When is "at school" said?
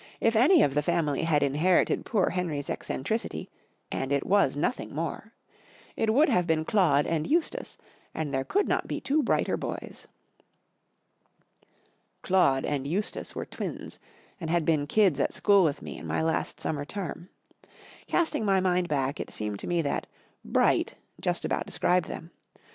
15.19-15.63